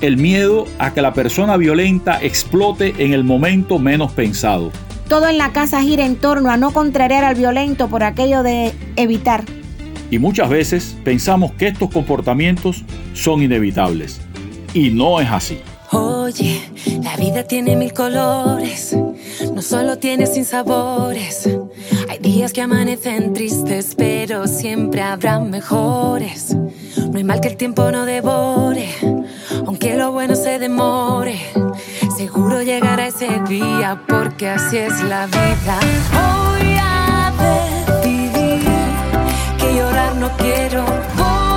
El 0.00 0.16
miedo 0.16 0.66
a 0.78 0.94
que 0.94 1.02
la 1.02 1.12
persona 1.12 1.58
violenta 1.58 2.18
explote 2.22 2.94
en 2.96 3.12
el 3.12 3.24
momento 3.24 3.78
menos 3.78 4.12
pensado. 4.12 4.72
Todo 5.06 5.28
en 5.28 5.36
la 5.36 5.52
casa 5.52 5.82
gira 5.82 6.06
en 6.06 6.16
torno 6.16 6.50
a 6.50 6.56
no 6.56 6.72
contrariar 6.72 7.24
al 7.24 7.34
violento 7.34 7.88
por 7.88 8.04
aquello 8.04 8.42
de 8.42 8.72
evitar. 8.96 9.44
Y 10.10 10.18
muchas 10.18 10.48
veces 10.48 10.96
pensamos 11.04 11.52
que 11.52 11.68
estos 11.68 11.90
comportamientos 11.90 12.82
son 13.12 13.42
inevitables. 13.42 14.18
Y 14.72 14.88
no 14.88 15.20
es 15.20 15.28
así. 15.30 15.60
Oye, 15.92 16.60
la 17.02 17.16
vida 17.16 17.42
tiene 17.42 17.76
mil 17.76 17.92
colores, 17.92 18.96
no 19.52 19.60
solo 19.60 19.98
tiene 19.98 20.26
sin 20.26 20.44
sabores. 20.44 21.46
Hay 21.46 21.58
días 22.20 22.52
que 22.52 22.60
amanecen 22.60 23.32
tristes, 23.32 23.94
pero 23.96 24.46
siempre 24.46 25.02
habrá 25.02 25.40
mejores. 25.40 26.54
No 26.54 27.16
hay 27.16 27.24
mal 27.24 27.40
que 27.40 27.48
el 27.48 27.56
tiempo 27.56 27.90
no 27.90 28.04
devore, 28.04 28.88
aunque 29.66 29.96
lo 29.96 30.12
bueno 30.12 30.34
se 30.34 30.58
demore. 30.58 31.40
Seguro 32.16 32.62
llegará 32.62 33.06
ese 33.06 33.40
día 33.48 34.02
porque 34.06 34.48
así 34.48 34.76
es 34.76 35.02
la 35.04 35.26
vida. 35.26 35.80
Voy 36.12 36.76
a 36.78 37.32
decidir 38.02 38.60
que 39.58 39.74
llorar 39.76 40.14
no 40.16 40.30
quiero. 40.36 40.84
Voy 41.16 41.49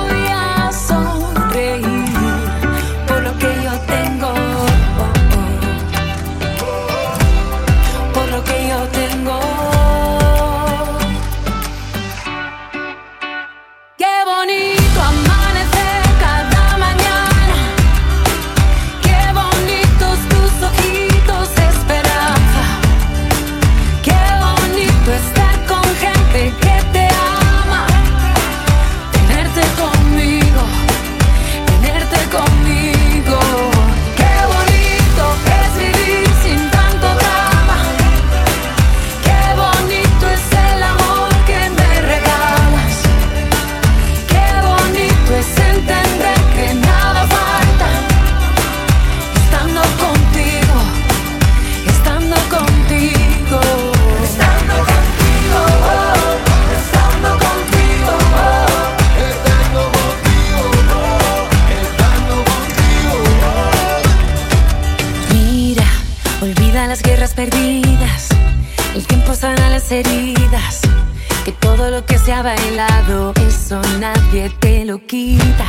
bailado, 72.44 73.32
eso 73.48 73.80
nadie 73.98 74.50
te 74.60 74.84
lo 74.84 74.98
quita. 75.06 75.66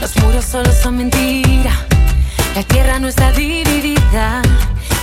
Los 0.00 0.16
muros 0.16 0.44
solo 0.44 0.72
son 0.72 0.96
mentira. 0.96 1.70
La 2.56 2.64
tierra 2.64 2.98
no 2.98 3.06
está 3.06 3.30
dividida. 3.30 4.42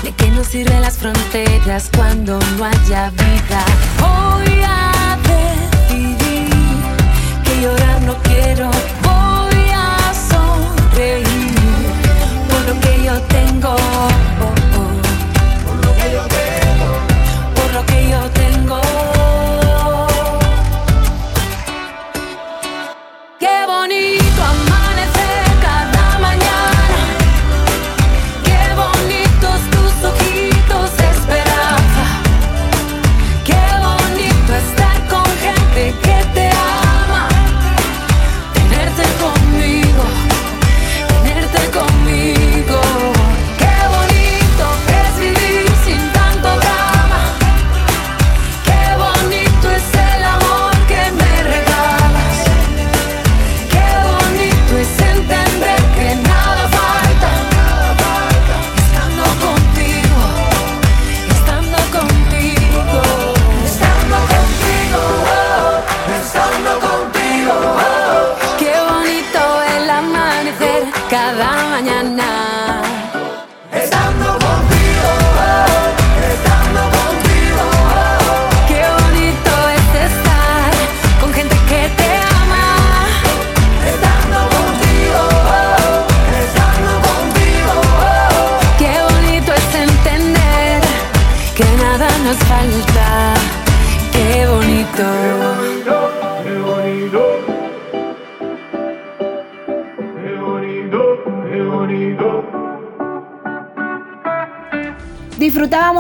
¿De 0.04 0.12
qué 0.12 0.30
nos 0.32 0.48
sirven 0.48 0.82
las 0.82 0.98
fronteras 0.98 1.90
cuando 1.96 2.40
no 2.58 2.66
haya 2.66 3.10
vida? 3.12 3.64
Voy 4.02 4.62
a 4.66 5.18
decidir 5.32 6.50
que 7.46 7.62
llorar 7.62 8.02
no 8.02 8.16
quiero. 8.24 8.70
Voy 9.02 9.70
a 9.74 10.14
sonreír 10.30 11.56
por 12.50 12.62
lo 12.68 12.82
que 12.82 13.04
yo 13.06 13.22
tengo. 13.38 13.76
Qué 23.72 24.21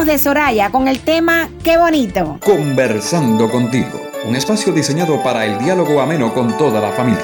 De 0.06 0.18
Soraya 0.18 0.72
con 0.72 0.88
el 0.88 1.00
tema 1.00 1.48
Qué 1.64 1.78
bonito. 1.78 2.40
Conversando 2.44 3.48
contigo, 3.52 4.02
un 4.28 4.36
espacio 4.36 4.74
diseñado 4.74 5.22
para 5.22 5.46
el 5.46 5.60
diálogo 5.60 6.02
ameno 6.02 6.34
con 6.34 6.58
toda 6.58 6.82
la 6.82 6.90
familia. 6.90 7.22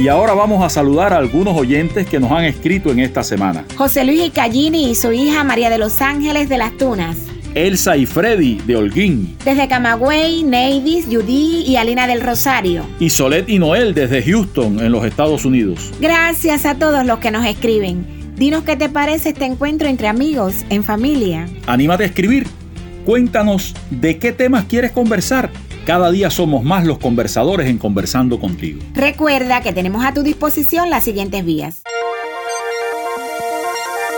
Y 0.00 0.06
ahora 0.06 0.34
vamos 0.34 0.62
a 0.62 0.70
saludar 0.70 1.12
a 1.12 1.16
algunos 1.16 1.56
oyentes 1.56 2.06
que 2.06 2.20
nos 2.20 2.30
han 2.30 2.44
escrito 2.44 2.92
en 2.92 3.00
esta 3.00 3.24
semana. 3.24 3.64
José 3.76 4.04
Luis 4.04 4.26
Icallini 4.26 4.90
y 4.90 4.94
su 4.94 5.10
hija 5.10 5.42
María 5.42 5.70
de 5.70 5.78
los 5.78 6.00
Ángeles 6.00 6.48
de 6.48 6.58
las 6.58 6.76
Tunas. 6.76 7.27
Elsa 7.54 7.96
y 7.96 8.06
Freddy 8.06 8.56
de 8.66 8.76
Holguín. 8.76 9.36
Desde 9.44 9.68
Camagüey, 9.68 10.42
Neidis, 10.42 11.06
Judy 11.06 11.64
y 11.66 11.76
Alina 11.76 12.06
del 12.06 12.20
Rosario. 12.20 12.86
Y 13.00 13.10
Solet 13.10 13.48
y 13.48 13.58
Noel 13.58 13.94
desde 13.94 14.22
Houston, 14.22 14.80
en 14.80 14.92
los 14.92 15.04
Estados 15.04 15.44
Unidos. 15.44 15.92
Gracias 16.00 16.66
a 16.66 16.76
todos 16.76 17.04
los 17.04 17.18
que 17.18 17.30
nos 17.30 17.46
escriben. 17.46 18.06
Dinos 18.36 18.62
qué 18.62 18.76
te 18.76 18.88
parece 18.88 19.30
este 19.30 19.44
encuentro 19.44 19.88
entre 19.88 20.08
amigos, 20.08 20.54
en 20.70 20.84
familia. 20.84 21.48
Anímate 21.66 22.04
a 22.04 22.06
escribir. 22.06 22.46
Cuéntanos 23.04 23.74
de 23.90 24.18
qué 24.18 24.32
temas 24.32 24.66
quieres 24.66 24.92
conversar. 24.92 25.50
Cada 25.84 26.10
día 26.10 26.30
somos 26.30 26.62
más 26.62 26.84
los 26.84 26.98
conversadores 26.98 27.66
en 27.66 27.78
Conversando 27.78 28.38
contigo. 28.38 28.80
Recuerda 28.94 29.62
que 29.62 29.72
tenemos 29.72 30.04
a 30.04 30.12
tu 30.12 30.22
disposición 30.22 30.90
las 30.90 31.04
siguientes 31.04 31.44
vías. 31.44 31.82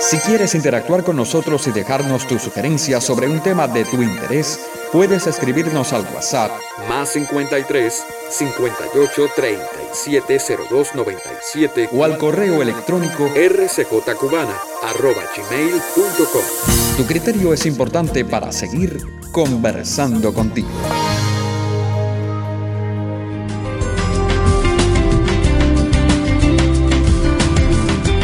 Si 0.01 0.17
quieres 0.19 0.55
interactuar 0.55 1.05
con 1.05 1.17
nosotros 1.17 1.67
y 1.67 1.73
dejarnos 1.73 2.27
tus 2.27 2.43
sugerencias 2.43 3.05
sobre 3.05 3.29
un 3.29 3.41
tema 3.41 3.69
de 3.69 3.85
tu 3.85 4.03
interés, 4.03 4.59
puedes 4.91 5.27
escribirnos 5.27 5.93
al 5.93 6.07
WhatsApp 6.15 6.51
Más 6.89 7.11
53 7.11 8.03
58 8.31 9.27
37 9.37 10.41
02 10.71 10.95
97 10.95 11.91
o 11.93 12.05
al 12.05 12.17
correo 12.17 12.63
electrónico 12.63 13.29
rcjcubana 13.29 14.57
arroba 14.83 15.23
gmail.com. 15.37 16.43
Tu 16.97 17.07
criterio 17.07 17.53
es 17.53 17.67
importante 17.67 18.25
para 18.25 18.53
seguir 18.53 19.03
conversando 19.31 20.33
contigo. 20.33 20.69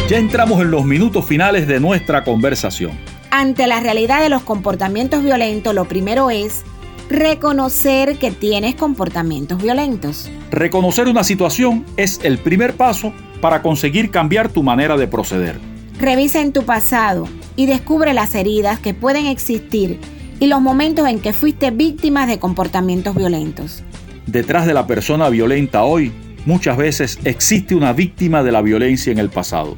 Ya 0.09 0.19
entramos 0.19 0.63
en 0.63 0.71
los 0.71 0.85
minutos 0.85 1.27
finales 1.27 1.67
de 1.67 1.81
nuestra 1.81 2.23
conversación. 2.23 2.93
Ante 3.33 3.67
la 3.67 3.81
realidad 3.81 4.23
de 4.23 4.29
los 4.29 4.43
comportamientos 4.43 5.25
violentos, 5.25 5.75
lo 5.75 5.87
primero 5.87 6.31
es 6.31 6.63
reconocer 7.11 8.17
que 8.17 8.31
tienes 8.31 8.77
comportamientos 8.77 9.61
violentos. 9.61 10.31
Reconocer 10.53 11.09
una 11.09 11.25
situación 11.25 11.85
es 11.97 12.21
el 12.23 12.39
primer 12.39 12.75
paso 12.75 13.13
para 13.41 13.63
conseguir 13.63 14.13
cambiar 14.13 14.49
tu 14.49 14.63
manera 14.63 14.97
de 14.97 15.09
proceder. 15.09 15.59
Revisa 15.99 16.41
en 16.41 16.53
tu 16.53 16.63
pasado 16.63 17.27
y 17.57 17.67
descubre 17.67 18.15
las 18.15 18.37
heridas 18.37 18.79
que 18.79 18.95
pueden 18.95 19.27
existir 19.27 19.99
y 20.39 20.47
los 20.47 20.61
momentos 20.61 21.09
en 21.09 21.19
que 21.19 21.33
fuiste 21.33 21.73
víctima 21.73 22.29
de 22.29 22.39
comportamientos 22.39 23.17
violentos. 23.17 23.83
Detrás 24.29 24.67
de 24.67 24.75
la 24.75 24.87
persona 24.87 25.29
violenta 25.31 25.83
hoy, 25.83 26.13
muchas 26.45 26.77
veces 26.77 27.19
existe 27.25 27.75
una 27.75 27.93
víctima 27.93 28.45
de 28.45 28.53
la 28.53 28.63
violencia 28.63 29.11
en 29.11 29.19
el 29.19 29.31
pasado. 29.31 29.77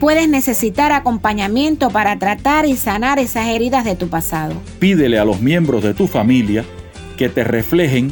Puedes 0.00 0.30
necesitar 0.30 0.92
acompañamiento 0.92 1.90
para 1.90 2.18
tratar 2.18 2.64
y 2.64 2.74
sanar 2.74 3.18
esas 3.18 3.48
heridas 3.48 3.84
de 3.84 3.96
tu 3.96 4.08
pasado. 4.08 4.54
Pídele 4.78 5.18
a 5.18 5.26
los 5.26 5.42
miembros 5.42 5.82
de 5.82 5.92
tu 5.92 6.06
familia 6.06 6.64
que 7.18 7.28
te 7.28 7.44
reflejen 7.44 8.10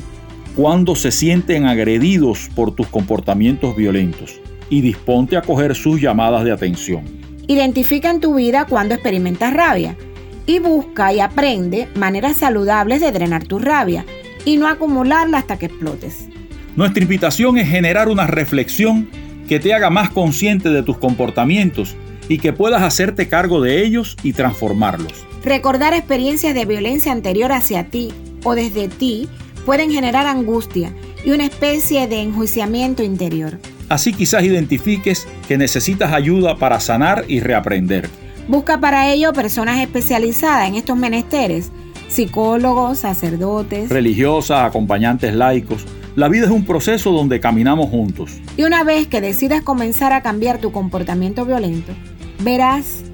cuando 0.54 0.94
se 0.94 1.10
sienten 1.10 1.64
agredidos 1.64 2.50
por 2.54 2.72
tus 2.74 2.88
comportamientos 2.88 3.74
violentos 3.74 4.38
y 4.68 4.82
disponte 4.82 5.38
a 5.38 5.40
coger 5.40 5.74
sus 5.74 5.98
llamadas 5.98 6.44
de 6.44 6.52
atención. 6.52 7.04
Identifica 7.46 8.10
en 8.10 8.20
tu 8.20 8.34
vida 8.34 8.66
cuando 8.66 8.92
experimentas 8.92 9.54
rabia 9.54 9.96
y 10.44 10.58
busca 10.58 11.14
y 11.14 11.20
aprende 11.20 11.88
maneras 11.94 12.36
saludables 12.36 13.00
de 13.00 13.12
drenar 13.12 13.44
tu 13.44 13.60
rabia 13.60 14.04
y 14.44 14.58
no 14.58 14.68
acumularla 14.68 15.38
hasta 15.38 15.58
que 15.58 15.66
explotes. 15.66 16.28
Nuestra 16.76 17.02
invitación 17.02 17.56
es 17.56 17.66
generar 17.66 18.10
una 18.10 18.26
reflexión 18.26 19.08
que 19.48 19.58
te 19.58 19.74
haga 19.74 19.90
más 19.90 20.10
consciente 20.10 20.68
de 20.68 20.82
tus 20.82 20.98
comportamientos 20.98 21.96
y 22.28 22.38
que 22.38 22.52
puedas 22.52 22.82
hacerte 22.82 23.26
cargo 23.26 23.60
de 23.60 23.82
ellos 23.82 24.16
y 24.22 24.34
transformarlos. 24.34 25.12
Recordar 25.42 25.94
experiencias 25.94 26.54
de 26.54 26.66
violencia 26.66 27.10
anterior 27.10 27.52
hacia 27.52 27.84
ti 27.84 28.12
o 28.44 28.54
desde 28.54 28.88
ti 28.88 29.28
pueden 29.64 29.90
generar 29.90 30.26
angustia 30.26 30.92
y 31.24 31.30
una 31.30 31.46
especie 31.46 32.06
de 32.06 32.20
enjuiciamiento 32.20 33.02
interior. 33.02 33.58
Así 33.88 34.12
quizás 34.12 34.44
identifiques 34.44 35.26
que 35.48 35.56
necesitas 35.56 36.12
ayuda 36.12 36.56
para 36.56 36.78
sanar 36.78 37.24
y 37.26 37.40
reaprender. 37.40 38.08
Busca 38.48 38.78
para 38.80 39.10
ello 39.10 39.32
personas 39.32 39.80
especializadas 39.80 40.68
en 40.68 40.74
estos 40.74 40.96
menesteres, 40.96 41.70
psicólogos, 42.08 42.98
sacerdotes, 42.98 43.88
religiosas, 43.88 44.64
acompañantes 44.64 45.34
laicos. 45.34 45.86
La 46.18 46.28
vida 46.28 46.46
es 46.46 46.50
un 46.50 46.64
proceso 46.64 47.12
donde 47.12 47.38
caminamos 47.38 47.90
juntos. 47.90 48.40
Y 48.56 48.64
una 48.64 48.82
vez 48.82 49.06
que 49.06 49.20
decidas 49.20 49.62
comenzar 49.62 50.12
a 50.12 50.20
cambiar 50.20 50.58
tu 50.58 50.72
comportamiento 50.72 51.44
violento, 51.44 51.92
verás 52.40 53.04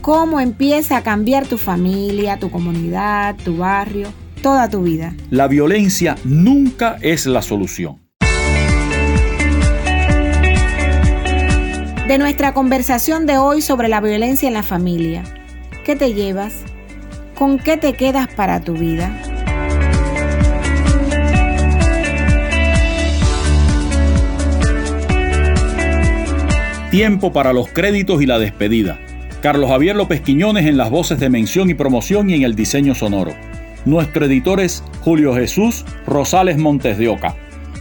cómo 0.00 0.38
empieza 0.38 0.98
a 0.98 1.02
cambiar 1.02 1.44
tu 1.48 1.58
familia, 1.58 2.38
tu 2.38 2.52
comunidad, 2.52 3.34
tu 3.34 3.56
barrio, 3.56 4.12
toda 4.42 4.70
tu 4.70 4.84
vida. 4.84 5.12
La 5.28 5.48
violencia 5.48 6.14
nunca 6.22 6.98
es 7.00 7.26
la 7.26 7.42
solución. 7.42 7.98
De 12.06 12.16
nuestra 12.16 12.54
conversación 12.54 13.26
de 13.26 13.38
hoy 13.38 13.60
sobre 13.60 13.88
la 13.88 14.00
violencia 14.00 14.46
en 14.46 14.54
la 14.54 14.62
familia, 14.62 15.24
¿qué 15.84 15.96
te 15.96 16.14
llevas? 16.14 16.62
¿Con 17.34 17.58
qué 17.58 17.76
te 17.76 17.94
quedas 17.94 18.28
para 18.32 18.60
tu 18.60 18.74
vida? 18.74 19.31
Tiempo 26.92 27.32
para 27.32 27.54
los 27.54 27.68
créditos 27.68 28.20
y 28.20 28.26
la 28.26 28.38
despedida. 28.38 28.98
Carlos 29.40 29.70
Javier 29.70 29.96
López 29.96 30.20
Quiñones 30.20 30.66
en 30.66 30.76
las 30.76 30.90
voces 30.90 31.18
de 31.18 31.30
mención 31.30 31.70
y 31.70 31.74
promoción 31.74 32.28
y 32.28 32.34
en 32.34 32.42
el 32.42 32.54
diseño 32.54 32.94
sonoro. 32.94 33.32
Nuestro 33.86 34.26
editor 34.26 34.60
es 34.60 34.84
Julio 35.00 35.34
Jesús 35.34 35.86
Rosales 36.06 36.58
Montes 36.58 36.98
de 36.98 37.08
Oca. 37.08 37.34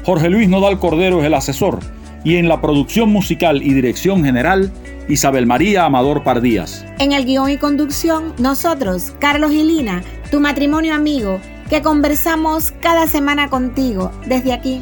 Jorge 0.05 0.29
Luis 0.29 0.47
Nodal 0.47 0.79
Cordero 0.79 1.19
es 1.19 1.25
el 1.25 1.33
asesor 1.33 1.79
y 2.23 2.37
en 2.37 2.47
la 2.47 2.61
producción 2.61 3.09
musical 3.09 3.61
y 3.61 3.73
dirección 3.73 4.23
general, 4.23 4.71
Isabel 5.09 5.45
María 5.45 5.83
Amador 5.83 6.23
Pardías. 6.23 6.85
En 6.97 7.11
el 7.11 7.25
guion 7.25 7.49
y 7.49 7.57
conducción, 7.57 8.33
nosotros, 8.39 9.11
Carlos 9.19 9.51
y 9.51 9.61
Lina, 9.61 10.03
tu 10.31 10.39
matrimonio 10.39 10.95
amigo, 10.95 11.41
que 11.69 11.81
conversamos 11.81 12.71
cada 12.79 13.07
semana 13.07 13.49
contigo 13.49 14.13
desde 14.25 14.53
aquí, 14.53 14.81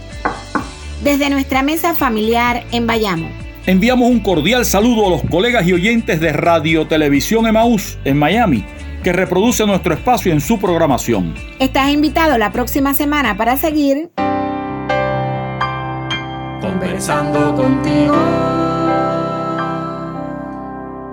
desde 1.04 1.32
nuestra 1.32 1.64
mesa 1.64 1.96
familiar 1.96 2.64
en 2.72 2.86
Bayamo. 2.86 3.49
Enviamos 3.66 4.10
un 4.10 4.20
cordial 4.20 4.66
saludo 4.66 5.08
a 5.08 5.10
los 5.10 5.22
colegas 5.30 5.68
y 5.68 5.74
oyentes 5.74 6.20
de 6.20 6.32
Radio 6.32 6.88
Televisión 6.88 7.46
Emaús 7.46 7.98
en 8.06 8.18
Miami, 8.18 8.66
que 9.04 9.14
reproduce 9.14 9.66
nuestro 9.66 9.94
espacio 9.94 10.32
en 10.32 10.42
su 10.42 10.60
programación. 10.60 11.36
Estás 11.60 11.90
invitado 11.90 12.38
la 12.38 12.52
próxima 12.52 12.94
semana 12.94 13.38
para 13.38 13.58
seguir 13.58 14.10
conversando 16.62 17.56
contigo. 17.56 18.16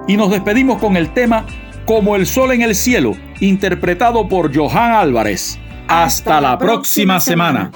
Y 0.08 0.16
nos 0.16 0.30
despedimos 0.30 0.78
con 0.78 0.96
el 0.96 1.12
tema 1.12 1.44
Como 1.84 2.16
el 2.16 2.26
sol 2.26 2.52
en 2.52 2.62
el 2.62 2.74
cielo, 2.74 3.16
interpretado 3.40 4.28
por 4.28 4.56
Johan 4.56 4.92
Álvarez. 4.92 5.58
Hasta, 5.88 6.40
la, 6.40 6.58
próxima, 6.58 7.20
semana. 7.20 7.70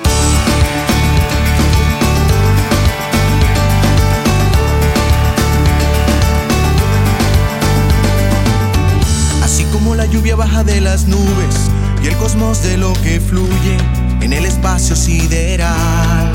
De 10.64 10.80
las 10.80 11.06
nubes 11.06 11.70
y 12.02 12.08
el 12.08 12.16
cosmos 12.16 12.62
de 12.62 12.76
lo 12.76 12.92
que 13.02 13.18
fluye 13.18 13.76
en 14.20 14.32
el 14.32 14.44
espacio 14.44 14.94
sideral. 14.94 16.32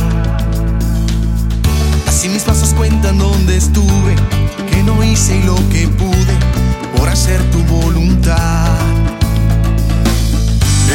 Así 2.07 2.29
mis 2.29 2.41
pasos 2.41 2.73
cuentan 2.73 3.19
dónde 3.19 3.57
estuve, 3.57 4.15
que 4.69 4.81
no 4.83 5.03
hice 5.03 5.37
y 5.37 5.43
lo 5.43 5.55
que 5.69 5.87
pude 5.87 6.35
por 6.97 7.07
hacer 7.07 7.39
tu 7.51 7.59
voluntad. 7.65 8.69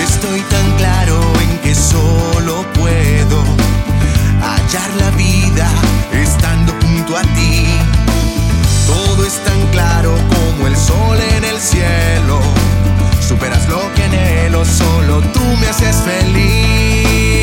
Estoy 0.03 0.41
tan 0.41 0.77
claro 0.79 1.21
en 1.41 1.59
que 1.59 1.75
solo 1.75 2.65
puedo 2.75 3.45
hallar 4.43 4.91
la 4.99 5.11
vida 5.13 5.69
estando 6.13 6.73
junto 6.83 7.17
a 7.17 7.23
ti. 7.23 7.67
Todo 8.89 9.25
es 9.25 9.35
tan 9.45 9.61
claro 9.71 10.15
como 10.29 10.67
el 10.67 10.77
sol 10.77 11.19
en 11.37 11.45
el 11.45 11.61
cielo. 11.61 12.41
Superas 13.31 13.69
lo 13.69 13.81
que 13.95 14.03
anhelo, 14.03 14.65
solo 14.65 15.21
tú 15.33 15.41
me 15.61 15.69
haces 15.69 16.03
feliz. 16.03 17.40